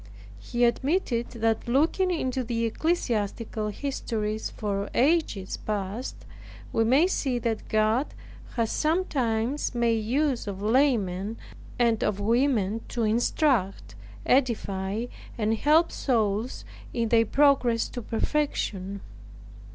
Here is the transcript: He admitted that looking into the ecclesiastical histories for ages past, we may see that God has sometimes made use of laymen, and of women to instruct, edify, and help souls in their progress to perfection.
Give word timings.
He 0.39 0.63
admitted 0.65 1.29
that 1.29 1.67
looking 1.67 2.09
into 2.09 2.43
the 2.43 2.65
ecclesiastical 2.65 3.67
histories 3.67 4.49
for 4.49 4.89
ages 4.95 5.57
past, 5.57 6.15
we 6.73 6.83
may 6.83 7.05
see 7.05 7.37
that 7.37 7.67
God 7.69 8.07
has 8.55 8.71
sometimes 8.71 9.75
made 9.75 10.03
use 10.03 10.47
of 10.47 10.59
laymen, 10.59 11.37
and 11.77 12.03
of 12.03 12.19
women 12.19 12.81
to 12.87 13.03
instruct, 13.03 13.93
edify, 14.25 15.05
and 15.37 15.53
help 15.53 15.91
souls 15.91 16.65
in 16.91 17.09
their 17.09 17.27
progress 17.27 17.87
to 17.89 18.01
perfection. 18.01 19.01